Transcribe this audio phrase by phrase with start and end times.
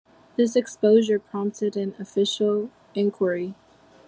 [0.35, 3.53] This exposure prompted an official enquiry.